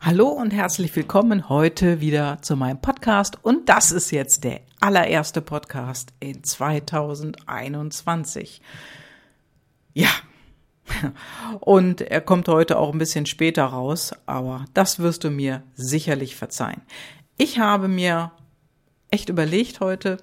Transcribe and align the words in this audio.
Hallo 0.00 0.28
und 0.28 0.52
herzlich 0.52 0.94
willkommen 0.94 1.48
heute 1.48 2.00
wieder 2.00 2.40
zu 2.40 2.54
meinem 2.54 2.80
Podcast 2.80 3.36
und 3.42 3.68
das 3.68 3.90
ist 3.90 4.12
jetzt 4.12 4.44
der 4.44 4.60
allererste 4.78 5.42
Podcast 5.42 6.12
in 6.20 6.44
2021. 6.44 8.62
Ja, 9.94 10.10
und 11.60 12.00
er 12.00 12.20
kommt 12.20 12.46
heute 12.46 12.78
auch 12.78 12.92
ein 12.92 12.98
bisschen 12.98 13.26
später 13.26 13.64
raus, 13.64 14.12
aber 14.24 14.66
das 14.72 15.00
wirst 15.00 15.24
du 15.24 15.30
mir 15.30 15.64
sicherlich 15.74 16.36
verzeihen. 16.36 16.82
Ich 17.36 17.58
habe 17.58 17.88
mir 17.88 18.30
echt 19.10 19.28
überlegt 19.28 19.80
heute, 19.80 20.18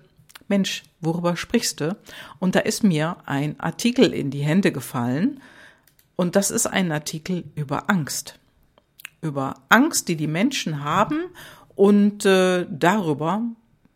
Mensch, 0.47 0.83
worüber 1.01 1.35
sprichst 1.35 1.81
du? 1.81 1.97
Und 2.39 2.55
da 2.55 2.61
ist 2.61 2.85
mir 2.85 3.17
ein 3.25 3.59
Artikel 3.59 4.13
in 4.13 4.31
die 4.31 4.43
Hände 4.43 4.71
gefallen 4.71 5.41
und 6.15 6.37
das 6.37 6.49
ist 6.49 6.65
ein 6.65 6.93
Artikel 6.93 7.43
über 7.55 7.89
Angst 7.89 8.39
über 9.25 9.55
Angst, 9.69 10.07
die 10.07 10.15
die 10.15 10.27
Menschen 10.27 10.83
haben 10.83 11.25
und 11.75 12.25
äh, 12.25 12.65
darüber 12.69 13.43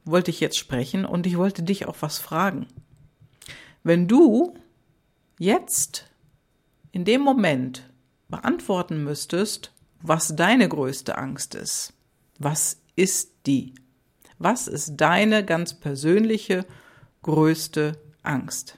wollte 0.03 0.31
ich 0.31 0.39
jetzt 0.39 0.57
sprechen 0.57 1.05
und 1.05 1.25
ich 1.25 1.38
wollte 1.38 1.63
dich 1.63 1.88
auch 1.88 1.97
was 2.02 2.17
fragen. 2.17 2.67
Wenn 3.83 4.07
du 4.07 4.55
jetzt 5.38 6.05
in 6.91 7.05
dem 7.05 7.21
Moment 7.21 7.89
beantworten 8.27 9.03
müsstest, 9.03 9.71
was 10.02 10.35
deine 10.35 10.67
größte 10.67 11.17
Angst 11.17 11.55
ist, 11.55 11.93
was 12.38 12.81
ist 12.95 13.31
die? 13.45 13.75
Was 14.38 14.67
ist 14.67 14.95
deine 14.97 15.45
ganz 15.45 15.73
persönliche 15.73 16.66
größte 17.21 17.99
Angst? 18.23 18.77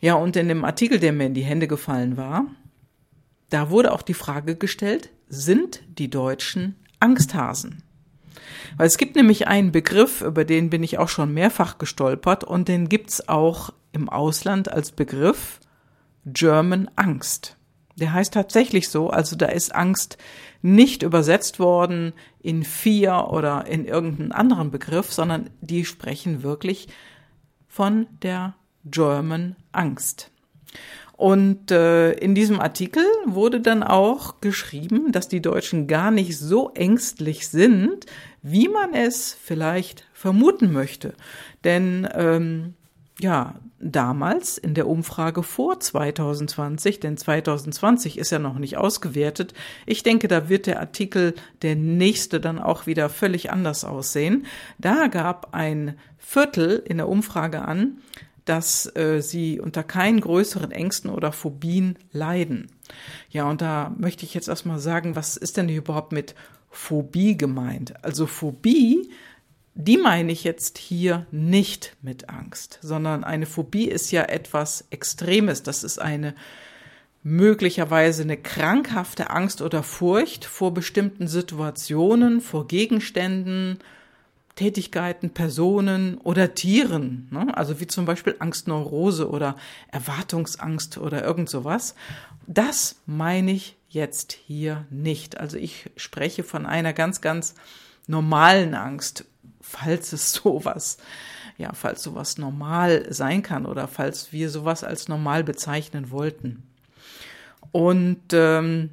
Ja, 0.00 0.14
und 0.14 0.36
in 0.36 0.48
dem 0.48 0.64
Artikel, 0.64 0.98
der 0.98 1.12
mir 1.12 1.26
in 1.26 1.34
die 1.34 1.42
Hände 1.42 1.66
gefallen 1.66 2.16
war, 2.16 2.46
da 3.50 3.70
wurde 3.70 3.92
auch 3.92 4.02
die 4.02 4.14
Frage 4.14 4.56
gestellt, 4.56 5.10
sind 5.28 5.82
die 5.98 6.10
Deutschen 6.10 6.76
Angsthasen? 7.00 7.82
Weil 8.76 8.86
es 8.86 8.98
gibt 8.98 9.16
nämlich 9.16 9.48
einen 9.48 9.72
Begriff, 9.72 10.20
über 10.20 10.44
den 10.44 10.70
bin 10.70 10.82
ich 10.82 10.98
auch 10.98 11.08
schon 11.08 11.32
mehrfach 11.32 11.78
gestolpert 11.78 12.44
und 12.44 12.68
den 12.68 12.88
gibt's 12.88 13.28
auch 13.28 13.72
im 13.92 14.08
Ausland 14.08 14.70
als 14.70 14.92
Begriff 14.92 15.60
German 16.24 16.90
Angst. 16.96 17.56
Der 17.96 18.12
heißt 18.12 18.34
tatsächlich 18.34 18.88
so, 18.90 19.08
also 19.08 19.36
da 19.36 19.46
ist 19.46 19.74
Angst 19.74 20.18
nicht 20.60 21.02
übersetzt 21.02 21.58
worden 21.58 22.12
in 22.40 22.62
Fear 22.62 23.32
oder 23.32 23.66
in 23.66 23.86
irgendeinen 23.86 24.32
anderen 24.32 24.70
Begriff, 24.70 25.12
sondern 25.12 25.50
die 25.60 25.84
sprechen 25.84 26.42
wirklich 26.42 26.88
von 27.68 28.06
der 28.22 28.54
German 28.84 29.56
Angst. 29.72 30.30
Und 31.16 31.70
äh, 31.70 32.12
in 32.12 32.34
diesem 32.34 32.60
Artikel 32.60 33.02
wurde 33.24 33.60
dann 33.60 33.82
auch 33.82 34.40
geschrieben, 34.40 35.12
dass 35.12 35.28
die 35.28 35.40
Deutschen 35.40 35.86
gar 35.86 36.10
nicht 36.10 36.38
so 36.38 36.72
ängstlich 36.74 37.48
sind, 37.48 38.04
wie 38.42 38.68
man 38.68 38.92
es 38.92 39.32
vielleicht 39.32 40.04
vermuten 40.12 40.72
möchte. 40.72 41.14
Denn 41.64 42.06
ähm, 42.14 42.74
ja, 43.18 43.54
damals 43.78 44.58
in 44.58 44.74
der 44.74 44.88
Umfrage 44.88 45.42
vor 45.42 45.80
2020, 45.80 47.00
denn 47.00 47.16
2020 47.16 48.18
ist 48.18 48.30
ja 48.30 48.38
noch 48.38 48.58
nicht 48.58 48.76
ausgewertet. 48.76 49.54
Ich 49.86 50.02
denke, 50.02 50.28
da 50.28 50.48
wird 50.48 50.66
der 50.66 50.80
Artikel 50.80 51.34
der 51.62 51.76
nächste 51.76 52.40
dann 52.40 52.58
auch 52.58 52.86
wieder 52.86 53.08
völlig 53.08 53.50
anders 53.50 53.84
aussehen. 53.84 54.46
Da 54.78 55.06
gab 55.08 55.54
ein 55.54 55.98
Viertel 56.18 56.82
in 56.86 56.98
der 56.98 57.08
Umfrage 57.08 57.62
an, 57.62 57.98
dass 58.46 58.94
äh, 58.96 59.20
sie 59.20 59.60
unter 59.60 59.82
keinen 59.82 60.20
größeren 60.20 60.70
Ängsten 60.70 61.10
oder 61.10 61.32
Phobien 61.32 61.98
leiden. 62.12 62.70
Ja, 63.28 63.50
und 63.50 63.60
da 63.60 63.94
möchte 63.98 64.24
ich 64.24 64.32
jetzt 64.32 64.48
erstmal 64.48 64.78
sagen, 64.78 65.16
was 65.16 65.36
ist 65.36 65.56
denn 65.56 65.68
überhaupt 65.68 66.12
mit 66.12 66.34
Phobie 66.70 67.36
gemeint? 67.36 68.02
Also 68.04 68.26
Phobie, 68.26 69.10
die 69.74 69.98
meine 69.98 70.32
ich 70.32 70.44
jetzt 70.44 70.78
hier 70.78 71.26
nicht 71.30 71.96
mit 72.02 72.30
Angst, 72.30 72.78
sondern 72.82 73.24
eine 73.24 73.46
Phobie 73.46 73.88
ist 73.88 74.10
ja 74.12 74.22
etwas 74.22 74.86
Extremes. 74.90 75.62
Das 75.62 75.84
ist 75.84 75.98
eine 76.00 76.34
möglicherweise 77.22 78.22
eine 78.22 78.36
krankhafte 78.36 79.30
Angst 79.30 79.60
oder 79.60 79.82
Furcht 79.82 80.44
vor 80.44 80.72
bestimmten 80.72 81.26
Situationen, 81.26 82.40
vor 82.40 82.68
Gegenständen, 82.68 83.80
Tätigkeiten, 84.56 85.30
Personen 85.30 86.16
oder 86.18 86.54
Tieren, 86.54 87.28
ne? 87.30 87.56
also 87.56 87.78
wie 87.78 87.86
zum 87.86 88.06
Beispiel 88.06 88.36
Angstneurose 88.38 89.28
oder 89.28 89.54
Erwartungsangst 89.92 90.98
oder 90.98 91.22
irgend 91.22 91.50
sowas. 91.50 91.94
Das 92.46 92.96
meine 93.04 93.52
ich 93.52 93.76
jetzt 93.88 94.32
hier 94.32 94.86
nicht. 94.90 95.38
Also 95.38 95.58
ich 95.58 95.90
spreche 95.96 96.42
von 96.42 96.64
einer 96.64 96.94
ganz, 96.94 97.20
ganz 97.20 97.54
normalen 98.06 98.74
Angst, 98.74 99.26
falls 99.60 100.14
es 100.14 100.32
sowas, 100.44 100.96
ja, 101.58 101.74
falls 101.74 102.02
sowas 102.02 102.38
normal 102.38 103.12
sein 103.12 103.42
kann 103.42 103.66
oder 103.66 103.88
falls 103.88 104.32
wir 104.32 104.48
sowas 104.48 104.84
als 104.84 105.06
normal 105.06 105.44
bezeichnen 105.44 106.10
wollten. 106.10 106.62
Und 107.72 108.32
ähm, 108.32 108.90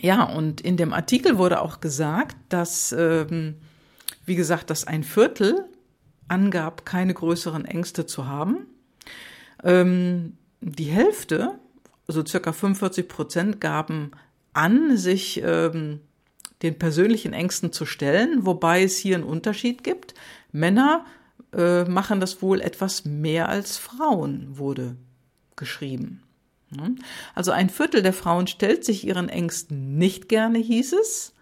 ja, 0.00 0.22
und 0.24 0.60
in 0.60 0.76
dem 0.76 0.92
Artikel 0.92 1.38
wurde 1.38 1.62
auch 1.62 1.80
gesagt, 1.80 2.36
dass 2.50 2.92
ähm, 2.92 3.56
wie 4.24 4.36
gesagt, 4.36 4.70
dass 4.70 4.86
ein 4.86 5.04
Viertel 5.04 5.64
angab, 6.28 6.84
keine 6.84 7.14
größeren 7.14 7.64
Ängste 7.64 8.06
zu 8.06 8.26
haben. 8.26 8.66
Ähm, 9.64 10.36
die 10.60 10.84
Hälfte, 10.84 11.58
also 12.06 12.24
circa 12.24 12.52
45 12.52 13.08
Prozent, 13.08 13.60
gaben 13.60 14.12
an, 14.52 14.96
sich 14.96 15.42
ähm, 15.42 16.00
den 16.62 16.78
persönlichen 16.78 17.32
Ängsten 17.32 17.72
zu 17.72 17.86
stellen, 17.86 18.44
wobei 18.46 18.82
es 18.82 18.96
hier 18.96 19.16
einen 19.16 19.24
Unterschied 19.24 19.82
gibt. 19.82 20.14
Männer 20.52 21.04
äh, 21.52 21.84
machen 21.84 22.20
das 22.20 22.42
wohl 22.42 22.60
etwas 22.60 23.04
mehr 23.04 23.48
als 23.48 23.78
Frauen, 23.78 24.58
wurde 24.58 24.96
geschrieben. 25.56 26.22
Also 27.34 27.50
ein 27.50 27.68
Viertel 27.68 28.02
der 28.02 28.12
Frauen 28.12 28.46
stellt 28.46 28.84
sich 28.84 29.04
ihren 29.04 29.28
Ängsten 29.28 29.98
nicht 29.98 30.28
gerne, 30.28 30.58
hieß 30.58 30.92
es 30.92 31.34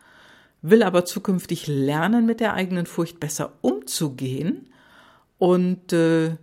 will 0.62 0.82
aber 0.82 1.04
zukünftig 1.04 1.66
lernen, 1.66 2.26
mit 2.26 2.40
der 2.40 2.54
eigenen 2.54 2.86
Furcht 2.86 3.20
besser 3.20 3.52
umzugehen. 3.60 4.72
Und 5.38 5.92
äh, 5.92 6.36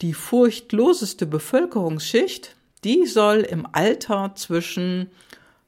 die 0.00 0.14
furchtloseste 0.14 1.26
Bevölkerungsschicht, 1.26 2.54
die 2.84 3.06
soll 3.06 3.40
im 3.40 3.66
Alter 3.72 4.34
zwischen 4.36 5.10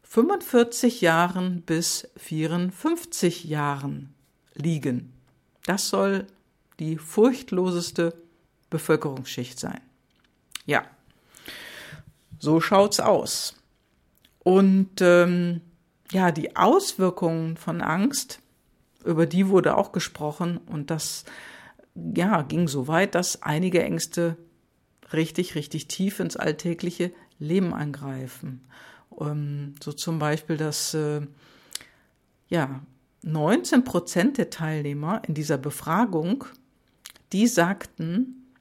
45 0.03 1.01
Jahren 1.01 1.63
bis 1.63 2.09
54 2.17 3.45
Jahren 3.45 4.15
liegen. 4.55 5.13
Das 5.65 5.89
soll 5.89 6.27
die 6.79 6.97
furchtloseste 6.97 8.15
Bevölkerungsschicht 8.71 9.59
sein. 9.59 9.81
Ja, 10.67 10.85
so 12.39 12.61
schaut's 12.61 13.01
aus. 13.01 13.57
Und 14.41 15.01
ähm, 15.01 15.61
ja, 16.13 16.31
die 16.31 16.57
Auswirkungen 16.57 17.57
von 17.57 17.81
Angst, 17.81 18.41
über 19.05 19.27
die 19.27 19.49
wurde 19.49 19.77
auch 19.77 19.93
gesprochen 19.93 20.59
und 20.59 20.91
das 20.91 21.25
ja, 21.95 22.43
ging 22.43 22.69
so 22.69 22.89
weit, 22.89 23.15
dass 23.15 23.43
einige 23.43 23.83
Ängste 23.83 24.37
richtig, 25.13 25.55
richtig 25.55 25.89
tief 25.89 26.21
ins 26.21 26.37
alltägliche 26.37 27.13
Leben 27.39 27.73
angreifen. 27.73 28.67
Ähm, 29.19 29.75
so 29.83 29.93
zum 29.93 30.19
Beispiel, 30.19 30.57
dass 30.57 30.95
äh, 30.95 31.23
ja, 32.49 32.83
19 33.23 33.85
Prozent 33.85 34.39
der 34.39 34.51
Teilnehmer 34.51 35.23
in 35.27 35.35
dieser 35.35 35.59
Befragung, 35.59 36.45
die 37.33 37.47
sagten, 37.47 38.53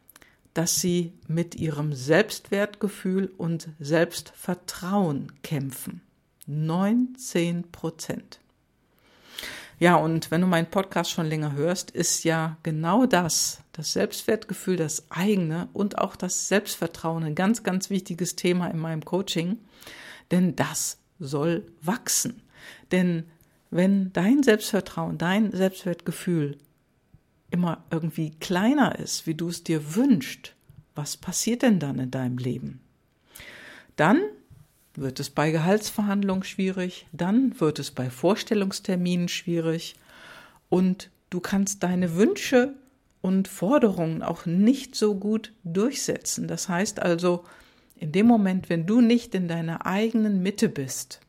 dass 0.54 0.80
sie 0.80 1.14
mit 1.28 1.56
ihrem 1.56 1.94
Selbstwertgefühl 1.94 3.32
und 3.38 3.70
Selbstvertrauen 3.80 5.32
kämpfen. 5.44 6.02
19 6.48 7.72
Prozent. 7.72 8.40
Ja, 9.78 9.98
und 9.98 10.32
wenn 10.32 10.42
du 10.42 10.48
meinen 10.48 10.70
Podcast 10.70 11.12
schon 11.12 11.26
länger 11.26 11.52
hörst, 11.52 11.92
ist 11.92 12.24
ja 12.24 12.58
genau 12.64 13.06
das, 13.06 13.60
das 13.74 13.92
Selbstwertgefühl, 13.92 14.78
das 14.78 15.12
eigene 15.12 15.68
und 15.74 15.98
auch 15.98 16.16
das 16.16 16.48
Selbstvertrauen 16.48 17.24
ein 17.24 17.36
ganz, 17.36 17.64
ganz 17.64 17.90
wichtiges 17.90 18.38
Thema 18.38 18.68
in 18.68 18.80
meinem 18.80 19.04
Coaching, 19.04 19.60
denn 20.32 20.56
das 20.56 20.98
soll 21.20 21.66
wachsen. 21.82 22.42
Denn 22.92 23.26
wenn 23.70 24.14
dein 24.14 24.44
Selbstvertrauen, 24.44 25.18
dein 25.18 25.52
Selbstwertgefühl 25.52 26.58
immer 27.52 27.84
irgendwie 27.92 28.32
kleiner 28.32 28.98
ist, 28.98 29.28
wie 29.28 29.36
du 29.36 29.50
es 29.50 29.64
dir 29.64 29.96
wünschst, 29.96 30.56
was 30.96 31.18
passiert 31.18 31.62
denn 31.62 31.80
dann 31.80 32.00
in 32.00 32.12
deinem 32.12 32.38
Leben? 32.38 32.80
Dann 33.98 34.22
wird 34.98 35.20
es 35.20 35.30
bei 35.30 35.52
Gehaltsverhandlungen 35.52 36.44
schwierig, 36.44 37.08
dann 37.12 37.60
wird 37.60 37.80
es 37.80 37.92
bei 37.92 38.10
Vorstellungsterminen 38.10 39.28
schwierig 39.28 39.96
und 40.70 41.10
du 41.30 41.40
kannst 41.40 41.84
deine 41.84 42.16
Wünsche 42.16 42.74
und 43.22 43.48
Forderungen 43.48 44.22
auch 44.22 44.46
nicht 44.46 44.96
so 44.96 45.16
gut 45.16 45.52
durchsetzen. 45.64 46.48
Das 46.48 46.70
heißt 46.70 47.02
also, 47.02 47.44
in 47.96 48.12
dem 48.12 48.28
Moment, 48.28 48.70
wenn 48.70 48.86
du 48.86 49.02
nicht 49.02 49.36
in 49.36 49.48
deiner 49.48 49.86
eigenen 49.86 50.44
Mitte 50.44 50.70
bist, 50.70 51.22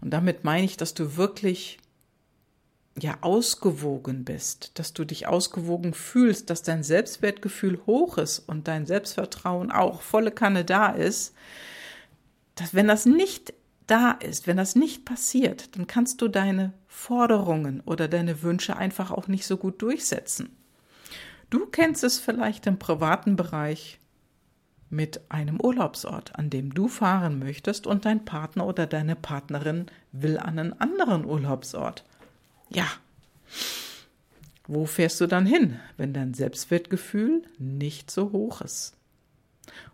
Und 0.00 0.10
damit 0.10 0.44
meine 0.44 0.64
ich, 0.64 0.76
dass 0.76 0.94
du 0.94 1.16
wirklich 1.16 1.78
ja 3.00 3.18
ausgewogen 3.20 4.24
bist, 4.24 4.78
dass 4.78 4.92
du 4.92 5.04
dich 5.04 5.26
ausgewogen 5.26 5.94
fühlst, 5.94 6.50
dass 6.50 6.62
dein 6.62 6.82
Selbstwertgefühl 6.82 7.80
hoch 7.86 8.18
ist 8.18 8.40
und 8.40 8.66
dein 8.66 8.86
Selbstvertrauen 8.86 9.70
auch 9.70 10.02
volle 10.02 10.32
Kanne 10.32 10.64
da 10.64 10.88
ist, 10.88 11.34
dass 12.60 12.74
wenn 12.74 12.88
das 12.88 13.06
nicht 13.06 13.54
da 13.86 14.12
ist, 14.12 14.46
wenn 14.46 14.56
das 14.56 14.76
nicht 14.76 15.04
passiert, 15.04 15.76
dann 15.76 15.86
kannst 15.86 16.20
du 16.20 16.28
deine 16.28 16.72
Forderungen 16.86 17.80
oder 17.80 18.08
deine 18.08 18.42
Wünsche 18.42 18.76
einfach 18.76 19.10
auch 19.10 19.28
nicht 19.28 19.46
so 19.46 19.56
gut 19.56 19.80
durchsetzen. 19.82 20.50
Du 21.50 21.66
kennst 21.66 22.04
es 22.04 22.18
vielleicht 22.18 22.66
im 22.66 22.78
privaten 22.78 23.36
Bereich 23.36 23.98
mit 24.90 25.20
einem 25.30 25.60
Urlaubsort, 25.60 26.36
an 26.36 26.50
dem 26.50 26.74
du 26.74 26.88
fahren 26.88 27.38
möchtest 27.38 27.86
und 27.86 28.04
dein 28.04 28.24
Partner 28.24 28.66
oder 28.66 28.86
deine 28.86 29.16
Partnerin 29.16 29.86
will 30.12 30.38
an 30.38 30.58
einen 30.58 30.78
anderen 30.80 31.24
Urlaubsort. 31.24 32.04
Ja. 32.68 32.86
Wo 34.66 34.84
fährst 34.84 35.20
du 35.20 35.26
dann 35.26 35.46
hin, 35.46 35.78
wenn 35.96 36.12
dein 36.12 36.34
Selbstwertgefühl 36.34 37.42
nicht 37.58 38.10
so 38.10 38.32
hoch 38.32 38.60
ist? 38.60 38.94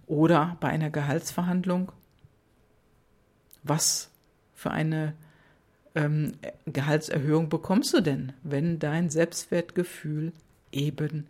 Oder 0.07 0.57
bei 0.61 0.69
einer 0.69 0.91
Gehaltsverhandlung, 0.91 1.93
was 3.65 4.11
für 4.55 4.71
eine 4.71 5.15
ähm, 5.95 6.33
Gehaltserhöhung 6.67 7.49
bekommst 7.49 7.93
du 7.95 8.01
denn, 8.01 8.33
wenn 8.43 8.79
dein 8.79 9.11
Selbstwertgefühl 9.11 10.33
eben 10.71 11.27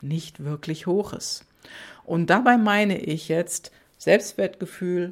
nicht 0.00 0.42
wirklich 0.42 0.86
hoch 0.86 1.12
ist? 1.12 1.44
Und 2.04 2.30
dabei 2.30 2.56
meine 2.56 2.98
ich 2.98 3.28
jetzt 3.28 3.72
Selbstwertgefühl 3.98 5.10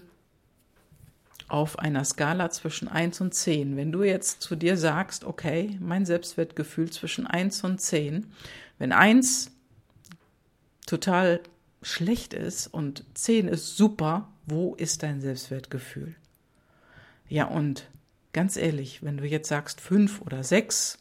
auf 1.48 1.78
einer 1.78 2.04
Skala 2.04 2.50
zwischen 2.50 2.88
1 2.88 3.20
und 3.20 3.34
10. 3.34 3.76
Wenn 3.76 3.92
du 3.92 4.02
jetzt 4.02 4.40
zu 4.40 4.56
dir 4.56 4.76
sagst, 4.76 5.24
okay, 5.24 5.76
mein 5.80 6.06
Selbstwertgefühl 6.06 6.90
zwischen 6.90 7.26
1 7.26 7.64
und 7.64 7.80
10, 7.80 8.32
wenn 8.78 8.92
1 8.92 9.50
total 10.86 11.40
schlecht 11.82 12.32
ist 12.32 12.68
und 12.68 13.04
10 13.14 13.48
ist 13.48 13.76
super, 13.76 14.28
wo 14.46 14.74
ist 14.74 15.02
dein 15.02 15.20
Selbstwertgefühl? 15.20 16.14
Ja, 17.32 17.46
und 17.46 17.88
ganz 18.34 18.58
ehrlich, 18.58 19.02
wenn 19.02 19.16
du 19.16 19.26
jetzt 19.26 19.48
sagst 19.48 19.80
5 19.80 20.20
oder 20.20 20.44
6, 20.44 20.98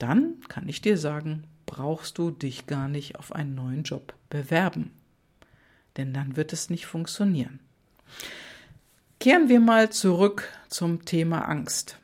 dann 0.00 0.40
kann 0.48 0.68
ich 0.68 0.82
dir 0.82 0.98
sagen, 0.98 1.44
brauchst 1.66 2.18
du 2.18 2.32
dich 2.32 2.66
gar 2.66 2.88
nicht 2.88 3.14
auf 3.14 3.32
einen 3.32 3.54
neuen 3.54 3.84
Job 3.84 4.12
bewerben. 4.28 4.90
Denn 5.96 6.12
dann 6.12 6.34
wird 6.34 6.52
es 6.52 6.68
nicht 6.68 6.86
funktionieren. 6.86 7.60
Kehren 9.20 9.48
wir 9.48 9.60
mal 9.60 9.92
zurück 9.92 10.48
zum 10.68 11.04
Thema 11.04 11.42
Angst. 11.42 12.00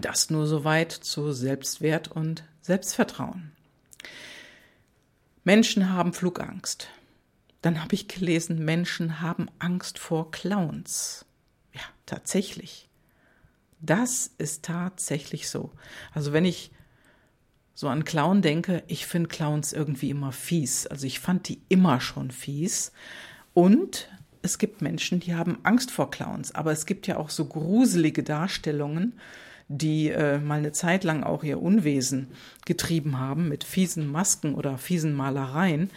Das 0.00 0.30
nur 0.30 0.46
soweit 0.46 0.90
zu 0.90 1.32
Selbstwert 1.32 2.08
und 2.08 2.44
Selbstvertrauen. 2.62 3.52
Menschen 5.44 5.92
haben 5.92 6.14
Flugangst. 6.14 6.88
Dann 7.64 7.82
habe 7.82 7.94
ich 7.94 8.08
gelesen, 8.08 8.62
Menschen 8.62 9.22
haben 9.22 9.46
Angst 9.58 9.98
vor 9.98 10.30
Clowns. 10.30 11.24
Ja, 11.72 11.80
tatsächlich. 12.04 12.90
Das 13.80 14.30
ist 14.36 14.66
tatsächlich 14.66 15.48
so. 15.48 15.72
Also 16.12 16.34
wenn 16.34 16.44
ich 16.44 16.72
so 17.72 17.88
an 17.88 18.04
Clown 18.04 18.42
denke, 18.42 18.82
ich 18.86 19.06
finde 19.06 19.30
Clowns 19.30 19.72
irgendwie 19.72 20.10
immer 20.10 20.30
fies. 20.30 20.86
Also 20.86 21.06
ich 21.06 21.20
fand 21.20 21.48
die 21.48 21.62
immer 21.70 22.02
schon 22.02 22.30
fies. 22.30 22.92
Und 23.54 24.10
es 24.42 24.58
gibt 24.58 24.82
Menschen, 24.82 25.20
die 25.20 25.34
haben 25.34 25.56
Angst 25.62 25.90
vor 25.90 26.10
Clowns, 26.10 26.54
aber 26.54 26.70
es 26.70 26.84
gibt 26.84 27.06
ja 27.06 27.16
auch 27.16 27.30
so 27.30 27.46
gruselige 27.46 28.22
Darstellungen, 28.22 29.18
die 29.78 30.10
äh, 30.10 30.38
mal 30.38 30.58
eine 30.58 30.72
Zeit 30.72 31.04
lang 31.04 31.22
auch 31.22 31.42
ihr 31.42 31.60
Unwesen 31.60 32.28
getrieben 32.64 33.18
haben 33.18 33.48
mit 33.48 33.64
fiesen 33.64 34.10
Masken 34.10 34.54
oder 34.54 34.78
fiesen 34.78 35.14
Malereien. 35.14 35.90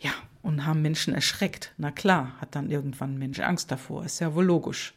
Ja, 0.00 0.12
und 0.42 0.66
haben 0.66 0.82
Menschen 0.82 1.14
erschreckt. 1.14 1.72
Na 1.78 1.90
klar, 1.90 2.34
hat 2.40 2.54
dann 2.54 2.70
irgendwann 2.70 3.14
ein 3.14 3.18
Mensch 3.18 3.40
Angst 3.40 3.70
davor, 3.70 4.04
ist 4.04 4.20
ja 4.20 4.34
wohl 4.34 4.44
logisch. 4.44 4.94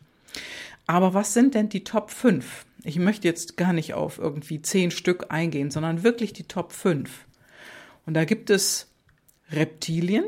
Aber 0.87 1.13
was 1.13 1.33
sind 1.33 1.55
denn 1.55 1.69
die 1.69 1.83
Top 1.83 2.11
5? 2.11 2.65
Ich 2.83 2.99
möchte 2.99 3.27
jetzt 3.27 3.57
gar 3.57 3.73
nicht 3.73 3.93
auf 3.93 4.17
irgendwie 4.17 4.61
zehn 4.61 4.91
Stück 4.91 5.27
eingehen, 5.29 5.71
sondern 5.71 6.03
wirklich 6.03 6.33
die 6.33 6.43
Top 6.43 6.71
5. 6.71 7.25
Und 8.05 8.13
da 8.15 8.25
gibt 8.25 8.49
es 8.49 8.91
Reptilien, 9.51 10.25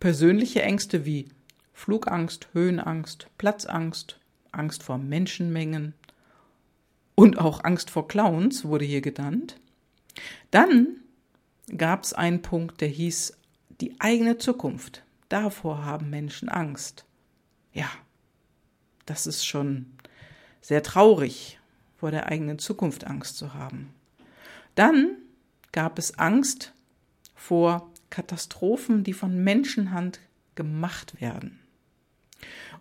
persönliche 0.00 0.62
Ängste 0.62 1.06
wie 1.06 1.28
Flugangst, 1.72 2.48
Höhenangst, 2.52 3.28
Platzangst, 3.38 4.18
Angst 4.52 4.82
vor 4.82 4.98
Menschenmengen 4.98 5.94
und 7.16 7.38
auch 7.38 7.64
Angst 7.64 7.90
vor 7.90 8.06
Clowns 8.06 8.64
wurde 8.64 8.84
hier 8.84 9.00
genannt. 9.00 9.58
Dann 10.52 11.00
gab 11.76 12.04
es 12.04 12.12
einen 12.12 12.42
Punkt, 12.42 12.80
der 12.80 12.88
hieß 12.88 13.36
die 13.80 13.98
eigene 13.98 14.38
Zukunft. 14.38 15.02
Davor 15.28 15.84
haben 15.84 16.10
Menschen 16.10 16.48
Angst. 16.48 17.04
Ja, 17.72 17.90
das 19.06 19.26
ist 19.26 19.44
schon 19.44 19.86
sehr 20.60 20.82
traurig, 20.82 21.58
vor 21.96 22.10
der 22.10 22.26
eigenen 22.26 22.58
Zukunft 22.58 23.04
Angst 23.04 23.38
zu 23.38 23.54
haben. 23.54 23.92
Dann 24.74 25.16
gab 25.72 25.98
es 25.98 26.18
Angst 26.18 26.74
vor 27.34 27.90
Katastrophen, 28.10 29.04
die 29.04 29.14
von 29.14 29.42
Menschenhand 29.42 30.20
gemacht 30.54 31.20
werden. 31.20 31.60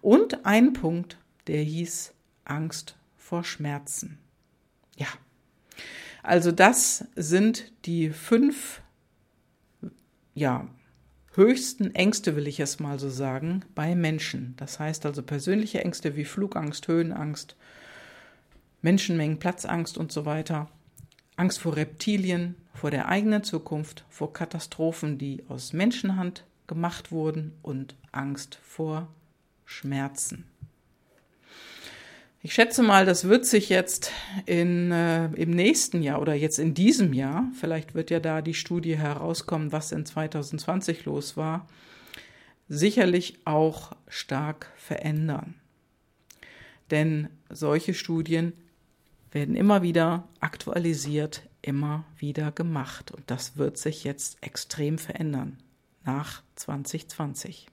Und 0.02 0.46
ein 0.46 0.74
Punkt, 0.74 1.18
der 1.48 1.62
hieß 1.62 2.14
Angst 2.44 2.98
vor 3.18 3.44
Schmerzen. 3.44 4.20
Ja, 4.96 5.08
also 6.24 6.52
das 6.52 7.06
sind 7.16 7.72
die 7.86 8.10
fünf, 8.10 8.82
ja, 10.34 10.68
höchsten 11.36 11.94
Ängste, 11.94 12.36
will 12.36 12.48
ich 12.48 12.60
es 12.60 12.80
mal 12.80 12.98
so 12.98 13.10
sagen, 13.10 13.64
bei 13.76 13.96
Menschen. 13.96 14.56
Das 14.58 14.80
heißt 14.80 15.06
also 15.06 15.22
persönliche 15.22 15.84
Ängste 15.84 16.16
wie 16.16 16.26
Flugangst, 16.26 16.88
Höhenangst, 16.88 17.56
Menschenmengen, 18.82 19.40
Platzangst 19.40 19.98
und 19.98 20.12
so 20.12 20.26
weiter. 20.26 20.70
Angst 21.36 21.60
vor 21.60 21.76
Reptilien, 21.76 22.56
vor 22.74 22.92
der 22.92 23.08
eigenen 23.08 23.44
Zukunft, 23.44 24.06
vor 24.10 24.32
Katastrophen, 24.34 25.18
die 25.18 25.44
aus 25.50 25.74
Menschenhand 25.74 26.46
gemacht 26.68 27.12
wurden 27.12 27.54
und 27.62 27.96
Angst 28.12 28.60
vor 28.64 29.08
Schmerzen. 29.66 30.46
Ich 32.46 32.54
schätze 32.54 32.84
mal, 32.84 33.08
das 33.08 33.28
wird 33.28 33.44
sich 33.48 33.70
jetzt 33.70 34.12
in, 34.46 34.92
äh, 34.92 35.26
im 35.34 35.50
nächsten 35.50 36.04
Jahr 36.04 36.22
oder 36.22 36.36
jetzt 36.36 36.60
in 36.60 36.76
diesem 36.76 37.12
Jahr, 37.12 37.50
vielleicht 37.60 37.96
wird 37.96 38.12
ja 38.12 38.20
da 38.20 38.44
die 38.44 38.54
Studie 38.54 38.96
herauskommen, 38.96 39.72
was 39.72 39.92
in 39.92 40.06
2020 40.06 41.06
los 41.06 41.38
war, 41.38 41.68
sicherlich 42.70 43.40
auch 43.46 43.94
stark 44.08 44.72
verändern. 44.76 45.56
Denn 46.92 47.30
solche 47.50 47.96
Studien 47.96 48.54
werden 49.32 49.56
immer 49.56 49.82
wieder 49.82 50.28
aktualisiert, 50.40 51.42
immer 51.64 52.06
wieder 52.16 52.52
gemacht. 52.52 53.10
Und 53.10 53.24
das 53.32 53.58
wird 53.58 53.80
sich 53.80 54.04
jetzt 54.04 54.38
extrem 54.42 55.00
verändern 55.00 55.58
nach 56.04 56.44
2020. 56.58 57.66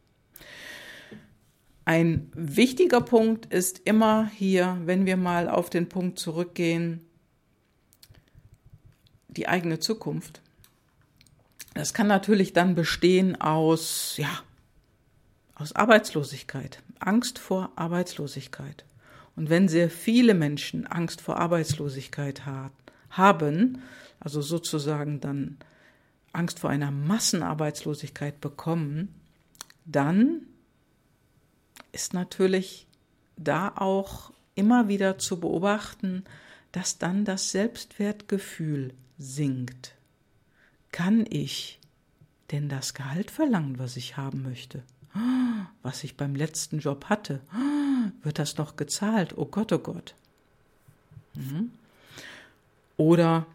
Ein 1.85 2.31
wichtiger 2.35 3.01
Punkt 3.01 3.53
ist 3.53 3.81
immer 3.85 4.31
hier, 4.37 4.79
wenn 4.85 5.05
wir 5.07 5.17
mal 5.17 5.49
auf 5.49 5.69
den 5.69 5.89
Punkt 5.89 6.19
zurückgehen, 6.19 7.01
die 9.29 9.49
eigene 9.49 9.81
Zukunft. 9.81 10.41
Das 11.75 11.95
kann 11.95 12.07
natürlich 12.07 12.53
dann 12.53 12.75
bestehen 12.75 13.41
aus, 13.41 14.17
ja, 14.17 14.43
aus 15.55 15.75
Arbeitslosigkeit, 15.75 16.83
Angst 16.99 17.39
vor 17.39 17.73
Arbeitslosigkeit. 17.77 18.85
Und 19.35 19.49
wenn 19.49 19.69
sehr 19.69 19.91
viele 19.91 20.35
Menschen 20.35 20.87
Angst 20.87 21.21
vor 21.21 21.39
Arbeitslosigkeit 21.39 22.43
haben, 23.11 23.83
also 24.21 24.43
sozusagen 24.43 25.21
dann 25.21 25.57
Angst 26.33 26.61
vor 26.61 26.71
einer 26.71 26.91
Massenarbeitslosigkeit 26.91 28.41
bekommen, 28.41 29.15
dann 29.85 30.43
ist 31.93 32.15
natürlich 32.15 32.87
da 33.37 33.73
auch 33.77 34.33
immer 34.55 34.89
wieder 34.89 35.19
zu 35.19 35.41
beobachten, 35.41 36.25
dass 36.73 36.99
dann 36.99 37.25
das 37.25 37.51
Selbstwertgefühl 37.51 38.95
sinkt. 39.19 39.95
Kann 40.91 41.27
ich 41.29 41.79
denn 42.51 42.69
das 42.69 42.95
Gehalt 42.95 43.31
verlangen, 43.31 43.79
was 43.79 43.97
ich 43.97 44.17
haben 44.17 44.43
möchte? 44.43 44.83
Was 45.83 46.05
ich 46.05 46.17
beim 46.17 46.35
letzten 46.35 46.79
Job 46.79 47.07
hatte? 47.07 47.41
Wird 48.23 48.39
das 48.39 48.57
noch 48.57 48.77
gezahlt? 48.77 49.37
Oh 49.37 49.47
Gott, 49.47 49.73
oh 49.73 49.79
Gott. 49.79 50.15
Mhm. 51.35 51.73
Oder 52.97 53.47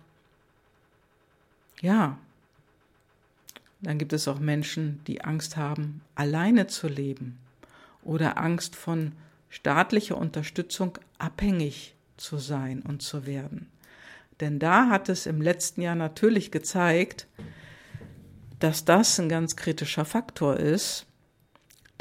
ja, 1.82 2.18
dann 3.82 4.00
gibt 4.00 4.14
es 4.14 4.28
auch 4.28 4.40
Menschen, 4.40 5.02
die 5.06 5.24
Angst 5.24 5.58
haben, 5.58 6.02
alleine 6.16 6.68
zu 6.68 6.88
leben 6.88 7.38
oder 8.08 8.38
Angst 8.38 8.76
von 8.76 9.14
staatlicher 9.50 10.18
Unterstützung 10.18 10.98
abhängig 11.20 11.96
zu 12.18 12.38
sein 12.38 12.82
und 12.82 13.02
zu 13.02 13.26
werden. 13.26 13.70
Denn 14.40 14.60
da 14.60 14.90
hat 14.90 15.10
es 15.10 15.26
im 15.26 15.42
letzten 15.42 15.82
Jahr 15.82 15.96
natürlich 15.96 16.52
gezeigt, 16.52 17.28
dass 18.60 18.86
das 18.86 19.20
ein 19.20 19.30
ganz 19.30 19.56
kritischer 19.56 20.06
Faktor 20.06 20.58
ist. 20.58 21.06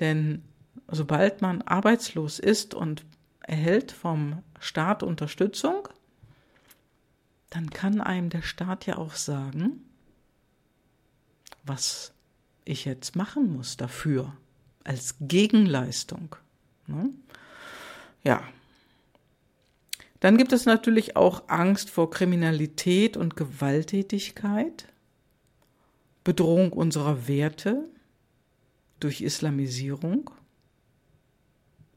Denn 0.00 0.42
sobald 0.88 1.42
man 1.42 1.62
arbeitslos 1.62 2.38
ist 2.38 2.74
und 2.74 3.04
erhält 3.40 3.92
vom 3.92 4.42
Staat 4.60 5.02
Unterstützung, 5.02 5.88
dann 7.50 7.70
kann 7.70 8.00
einem 8.00 8.30
der 8.30 8.42
Staat 8.42 8.86
ja 8.86 8.98
auch 8.98 9.14
sagen, 9.14 9.82
was 11.64 12.12
ich 12.64 12.84
jetzt 12.84 13.16
machen 13.16 13.52
muss 13.52 13.76
dafür, 13.76 14.36
als 14.86 15.16
Gegenleistung. 15.20 16.36
Ne? 16.86 17.10
Ja. 18.24 18.42
Dann 20.20 20.38
gibt 20.38 20.52
es 20.52 20.64
natürlich 20.64 21.16
auch 21.16 21.48
Angst 21.48 21.90
vor 21.90 22.10
Kriminalität 22.10 23.16
und 23.16 23.36
Gewalttätigkeit, 23.36 24.88
Bedrohung 26.24 26.72
unserer 26.72 27.28
Werte 27.28 27.84
durch 28.98 29.20
Islamisierung, 29.20 30.30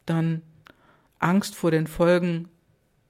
dann 0.06 0.42
Angst 1.20 1.56
vor 1.56 1.72
den 1.72 1.88
Folgen 1.88 2.50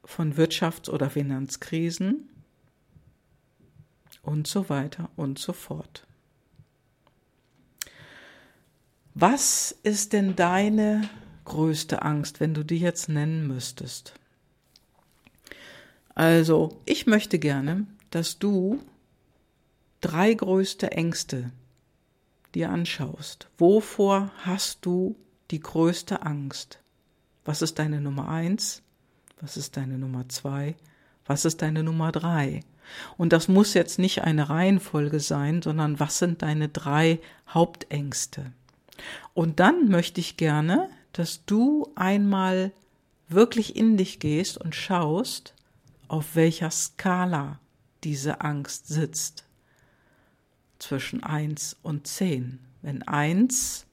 von 0.06 0.36
Wirtschafts- 0.36 0.90
oder 0.90 1.10
Finanzkrisen 1.10 2.30
und 4.22 4.48
so 4.48 4.70
weiter 4.70 5.10
und 5.16 5.40
so 5.40 5.54
fort. 5.54 6.06
Was 9.22 9.76
ist 9.84 10.14
denn 10.14 10.38
deine 10.38 11.10
größte 11.44 12.04
Angst, 12.04 12.40
wenn 12.40 12.54
du 12.54 12.64
die 12.64 12.80
jetzt 12.80 13.10
nennen 13.10 13.48
müsstest? 13.48 14.14
Also, 16.16 16.80
ich 16.86 17.06
möchte 17.06 17.38
gerne, 17.38 17.86
dass 18.12 18.40
du 18.40 18.82
drei 20.00 20.34
größte 20.34 20.94
Ängste 20.94 21.52
dir 22.56 22.70
anschaust. 22.70 23.50
Wovor 23.58 24.32
hast 24.38 24.86
du 24.86 25.18
die 25.52 25.60
größte 25.60 26.22
Angst? 26.22 26.80
Was 27.44 27.62
ist 27.62 27.78
deine 27.78 28.00
Nummer 28.00 28.30
eins? 28.30 28.84
Was 29.42 29.58
ist 29.58 29.76
deine 29.76 29.98
Nummer 29.98 30.30
zwei? 30.30 30.78
Was 31.26 31.44
ist 31.44 31.62
deine 31.62 31.84
Nummer 31.84 32.14
drei? 32.14 32.62
Und 33.18 33.34
das 33.34 33.50
muss 33.50 33.74
jetzt 33.74 34.00
nicht 34.00 34.22
eine 34.22 34.48
Reihenfolge 34.48 35.20
sein, 35.20 35.62
sondern 35.62 36.00
was 36.00 36.20
sind 36.20 36.42
deine 36.42 36.70
drei 36.70 37.20
Hauptängste? 37.50 38.54
Und 39.34 39.60
dann 39.60 39.90
möchte 39.90 40.20
ich 40.20 40.38
gerne, 40.38 40.90
dass 41.14 41.46
du 41.46 41.92
einmal 41.96 42.72
wirklich 43.28 43.76
in 43.76 43.98
dich 43.98 44.20
gehst 44.20 44.58
und 44.58 44.76
schaust, 44.76 45.54
auf 46.08 46.36
welcher 46.36 46.72
Skala 46.72 47.60
diese 48.04 48.42
Angst 48.42 48.88
sitzt. 48.88 49.46
Zwischen 50.80 51.24
eins 51.24 51.76
und 51.84 52.08
zehn. 52.08 52.60
Wenn 52.82 53.04
eins 53.04 53.86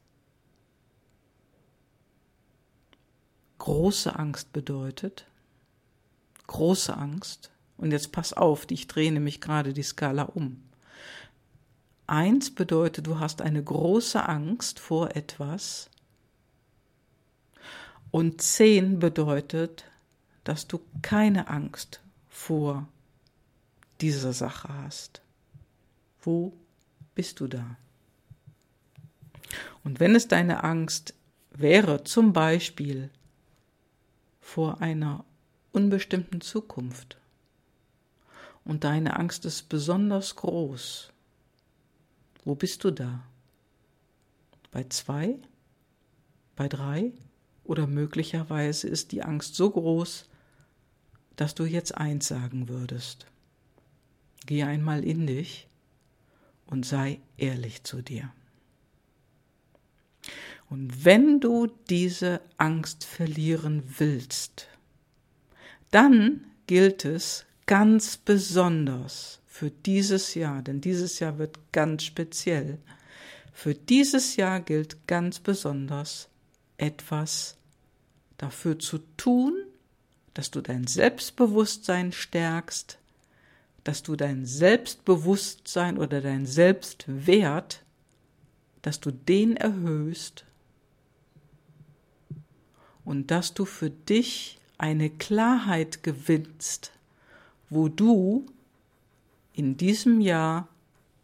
große 3.59 4.17
Angst 4.17 4.53
bedeutet, 4.53 5.27
große 6.47 6.97
Angst, 6.97 7.51
und 7.79 7.91
jetzt 7.91 8.13
pass 8.13 8.33
auf, 8.33 8.67
ich 8.71 8.87
drehe 8.87 9.13
nämlich 9.13 9.41
gerade 9.41 9.73
die 9.73 9.83
Skala 9.83 10.23
um. 10.23 10.63
Eins 12.07 12.55
bedeutet, 12.55 13.07
du 13.07 13.19
hast 13.19 13.43
eine 13.43 13.63
große 13.63 14.29
Angst 14.29 14.79
vor 14.79 15.17
etwas. 15.17 15.91
Und 18.11 18.41
zehn 18.41 18.99
bedeutet, 19.01 19.85
dass 20.45 20.69
du 20.69 20.81
keine 21.03 21.49
Angst 21.49 22.01
vor 22.29 22.87
dieser 24.01 24.33
Sache 24.33 24.69
hast. 24.69 25.21
Wo 26.23 26.53
bist 27.15 27.41
du 27.41 27.49
da? 27.49 27.77
Und 29.83 30.01
wenn 30.01 30.15
es 30.15 30.29
deine 30.29 30.63
Angst 30.65 31.15
wäre, 31.51 32.05
zum 32.05 32.33
Beispiel 32.33 33.11
vor 34.41 34.81
einer 34.81 35.25
unbestimmten 35.73 36.41
Zukunft, 36.41 37.19
und 38.65 38.83
deine 38.83 39.17
Angst 39.17 39.45
ist 39.45 39.69
besonders 39.69 40.35
groß, 40.35 41.13
wo 42.47 42.55
bist 42.55 42.85
du 42.85 42.93
da? 42.93 43.25
Bei 44.71 44.85
zwei? 44.85 45.37
Bei 46.55 46.69
drei? 46.69 47.13
Oder 47.65 47.89
möglicherweise 47.89 48.87
ist 48.87 49.11
die 49.11 49.25
Angst 49.25 49.57
so 49.57 49.69
groß, 49.69 50.29
dass 51.35 51.57
du 51.57 51.65
jetzt 51.65 51.97
eins 51.97 52.29
sagen 52.29 52.69
würdest. 52.69 53.27
Geh 54.47 54.63
einmal 54.63 55.05
in 55.05 55.27
dich 55.27 55.67
und 56.67 56.87
sei 56.87 57.19
ehrlich 57.37 57.83
zu 57.83 58.01
dir. 58.01 58.33
Und 60.71 61.05
wenn 61.05 61.41
du 61.41 61.67
diese 61.91 62.41
Angst 62.59 63.05
verlieren 63.05 63.83
willst, 63.99 64.69
dann 65.91 66.47
gilt 66.69 67.05
es 67.05 67.45
ganz 67.67 68.17
besonders 68.17 69.41
für 69.57 69.71
dieses 69.71 70.35
Jahr, 70.35 70.61
denn 70.61 70.83
dieses 70.83 71.19
Jahr 71.19 71.39
wird 71.39 71.59
ganz 71.73 72.03
speziell. 72.03 72.77
Für 73.55 73.73
dieses 73.75 74.37
Jahr 74.37 74.61
gilt 74.61 75.07
ganz 75.07 75.39
besonders 75.39 76.29
etwas 76.77 77.57
dafür 78.37 78.79
zu 78.79 78.99
tun, 79.17 79.55
dass 80.35 80.51
du 80.51 80.61
dein 80.61 80.87
Selbstbewusstsein 80.87 82.13
stärkst, 82.13 82.99
dass 83.83 84.03
du 84.03 84.15
dein 84.15 84.45
Selbstbewusstsein 84.45 85.97
oder 85.97 86.21
dein 86.21 86.45
Selbstwert, 86.45 87.83
dass 88.83 89.01
du 89.01 89.11
den 89.11 89.57
erhöhst 89.57 90.45
und 93.07 93.31
dass 93.31 93.55
du 93.55 93.65
für 93.65 93.89
dich 93.89 94.59
eine 94.77 95.09
Klarheit 95.09 96.03
gewinnst, 96.03 96.93
wo 97.71 97.89
du 97.89 98.45
in 99.57 99.77
diesem 99.79 100.21
Jahr 100.21 100.69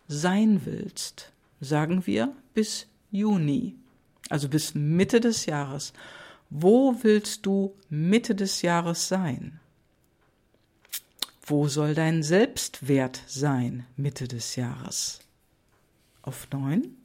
sein 0.09 0.63
willst, 0.65 1.33
sagen 1.61 2.07
wir 2.07 2.35
bis 2.55 2.87
Juni, 3.11 3.77
also 4.31 4.49
bis 4.49 4.75
Mitte 4.75 5.21
des 5.21 5.47
Jahres. 5.47 5.93
Wo 6.49 6.97
willst 7.03 7.47
du 7.47 7.77
Mitte 7.91 8.35
des 8.35 8.63
Jahres 8.63 9.07
sein? 9.07 9.61
Wo 11.45 11.69
soll 11.69 11.95
dein 11.95 12.23
Selbstwert 12.23 13.23
sein 13.27 13.87
Mitte 13.97 14.29
des 14.29 14.57
Jahres? 14.57 15.21
Auf 16.23 16.49
neun? 16.53 16.97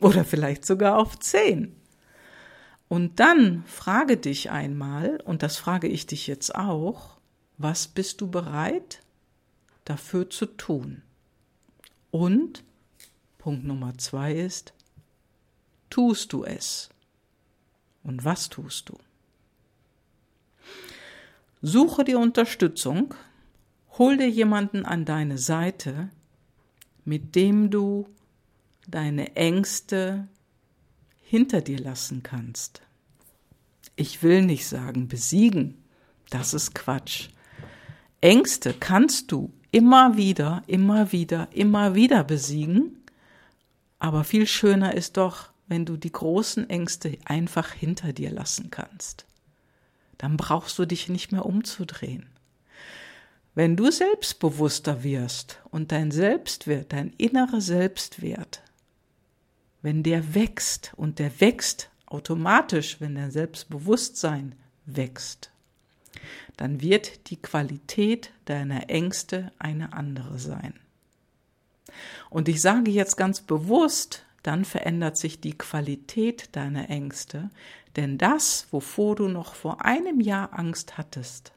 Oder 0.00 0.24
vielleicht 0.24 0.66
sogar 0.66 0.98
auf 0.98 1.18
zehn? 1.18 1.74
Und 2.88 3.18
dann 3.18 3.64
frage 3.64 4.18
dich 4.18 4.50
einmal, 4.50 5.20
und 5.24 5.42
das 5.42 5.56
frage 5.56 5.88
ich 5.88 6.06
dich 6.06 6.26
jetzt 6.26 6.54
auch, 6.54 7.16
was 7.56 7.88
bist 7.88 8.20
du 8.20 8.30
bereit 8.30 9.03
dafür 9.84 10.30
zu 10.30 10.46
tun. 10.46 11.02
Und 12.10 12.64
Punkt 13.38 13.64
Nummer 13.64 13.98
zwei 13.98 14.32
ist, 14.32 14.72
tust 15.90 16.32
du 16.32 16.44
es? 16.44 16.88
Und 18.02 18.24
was 18.24 18.48
tust 18.48 18.88
du? 18.88 18.98
Suche 21.60 22.04
dir 22.04 22.18
Unterstützung, 22.18 23.14
hol 23.98 24.16
dir 24.16 24.28
jemanden 24.28 24.84
an 24.84 25.04
deine 25.04 25.38
Seite, 25.38 26.10
mit 27.04 27.34
dem 27.34 27.70
du 27.70 28.08
deine 28.86 29.34
Ängste 29.36 30.28
hinter 31.22 31.62
dir 31.62 31.78
lassen 31.78 32.22
kannst. 32.22 32.82
Ich 33.96 34.22
will 34.22 34.42
nicht 34.42 34.66
sagen 34.66 35.08
besiegen, 35.08 35.82
das 36.30 36.54
ist 36.54 36.74
Quatsch. 36.74 37.28
Ängste 38.20 38.74
kannst 38.74 39.32
du 39.32 39.52
immer 39.74 40.16
wieder, 40.16 40.62
immer 40.68 41.10
wieder, 41.10 41.48
immer 41.50 41.96
wieder 41.96 42.22
besiegen. 42.22 43.02
Aber 43.98 44.22
viel 44.22 44.46
schöner 44.46 44.94
ist 44.94 45.16
doch, 45.16 45.50
wenn 45.66 45.84
du 45.84 45.96
die 45.96 46.12
großen 46.12 46.70
Ängste 46.70 47.18
einfach 47.24 47.72
hinter 47.72 48.12
dir 48.12 48.30
lassen 48.30 48.70
kannst. 48.70 49.26
Dann 50.16 50.36
brauchst 50.36 50.78
du 50.78 50.84
dich 50.84 51.08
nicht 51.08 51.32
mehr 51.32 51.44
umzudrehen. 51.44 52.26
Wenn 53.56 53.76
du 53.76 53.90
selbstbewusster 53.90 55.02
wirst 55.02 55.58
und 55.72 55.90
dein 55.90 56.12
Selbstwert, 56.12 56.92
dein 56.92 57.12
innerer 57.18 57.60
Selbstwert, 57.60 58.62
wenn 59.82 60.04
der 60.04 60.36
wächst 60.36 60.92
und 60.94 61.18
der 61.18 61.40
wächst 61.40 61.90
automatisch, 62.06 63.00
wenn 63.00 63.16
dein 63.16 63.32
Selbstbewusstsein 63.32 64.54
wächst, 64.86 65.50
dann 66.56 66.80
wird 66.80 67.30
die 67.30 67.40
Qualität 67.40 68.32
deiner 68.44 68.90
Ängste 68.90 69.52
eine 69.58 69.92
andere 69.92 70.38
sein. 70.38 70.74
Und 72.30 72.48
ich 72.48 72.60
sage 72.60 72.90
jetzt 72.90 73.16
ganz 73.16 73.40
bewusst, 73.40 74.24
dann 74.42 74.64
verändert 74.64 75.16
sich 75.16 75.40
die 75.40 75.56
Qualität 75.56 76.54
deiner 76.56 76.90
Ängste, 76.90 77.50
Denn 77.96 78.18
das, 78.18 78.66
wovor 78.72 79.14
du 79.14 79.28
noch 79.28 79.54
vor 79.54 79.84
einem 79.84 80.20
Jahr 80.20 80.58
Angst 80.58 80.98
hattest, 80.98 81.52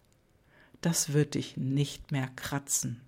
das 0.82 1.14
wird 1.14 1.34
dich 1.34 1.58
nicht 1.58 2.12
mehr 2.12 2.30
kratzen. 2.36 3.02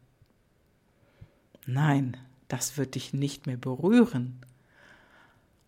Nein, 1.66 2.18
das 2.48 2.78
wird 2.78 2.96
dich 2.96 3.14
nicht 3.14 3.46
mehr 3.46 3.58
berühren. 3.58 4.40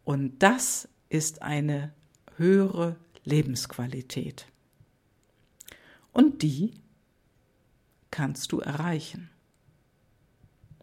Und 0.03 0.39
das 0.39 0.89
ist 1.09 1.43
eine 1.43 1.93
höhere 2.37 2.95
Lebensqualität. 3.23 4.47
Und 6.13 6.41
die 6.41 6.71
kannst 8.11 8.51
du 8.51 8.59
erreichen. 8.59 9.29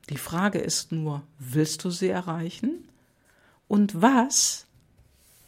Die 0.08 0.16
Frage 0.16 0.58
ist 0.58 0.90
nur, 0.90 1.22
willst 1.38 1.84
du 1.84 1.90
sie 1.90 2.08
erreichen? 2.08 2.88
Und 3.66 4.00
was 4.00 4.66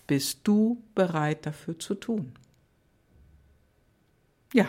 bist 0.06 0.40
du 0.44 0.82
bereit 0.94 1.46
dafür 1.46 1.78
zu 1.78 1.94
tun? 1.94 2.32
Ja, 4.52 4.68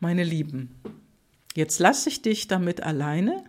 meine 0.00 0.24
Lieben, 0.24 0.74
jetzt 1.54 1.78
lasse 1.78 2.08
ich 2.08 2.22
dich 2.22 2.48
damit 2.48 2.82
alleine, 2.82 3.44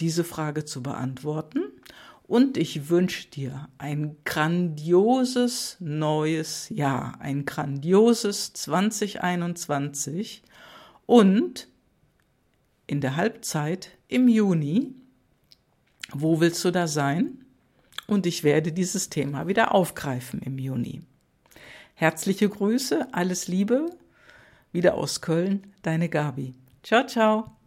diese 0.00 0.24
Frage 0.24 0.64
zu 0.64 0.82
beantworten. 0.82 1.63
Und 2.34 2.56
ich 2.56 2.88
wünsche 2.88 3.28
dir 3.28 3.68
ein 3.78 4.16
grandioses 4.24 5.76
neues 5.78 6.68
Jahr, 6.68 7.20
ein 7.20 7.44
grandioses 7.44 8.52
2021 8.54 10.42
und 11.06 11.68
in 12.88 13.00
der 13.00 13.14
Halbzeit 13.14 13.90
im 14.08 14.26
Juni. 14.26 14.96
Wo 16.10 16.40
willst 16.40 16.64
du 16.64 16.72
da 16.72 16.88
sein? 16.88 17.44
Und 18.08 18.26
ich 18.26 18.42
werde 18.42 18.72
dieses 18.72 19.10
Thema 19.10 19.46
wieder 19.46 19.72
aufgreifen 19.72 20.42
im 20.42 20.58
Juni. 20.58 21.02
Herzliche 21.94 22.48
Grüße, 22.48 23.14
alles 23.14 23.46
Liebe, 23.46 23.90
wieder 24.72 24.94
aus 24.94 25.20
Köln, 25.20 25.72
deine 25.82 26.08
Gabi. 26.08 26.52
Ciao, 26.82 27.06
ciao. 27.06 27.63